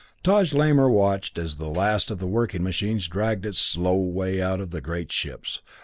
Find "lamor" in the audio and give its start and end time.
0.55-0.89